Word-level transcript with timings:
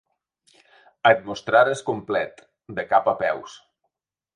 Et 1.11 1.21
mostrares 1.29 1.85
complet, 1.93 2.45
de 2.81 2.91
cap 2.95 3.15
a 3.15 3.19
peus. 3.25 3.65